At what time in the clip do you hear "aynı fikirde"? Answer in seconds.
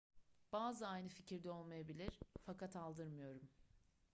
0.91-1.51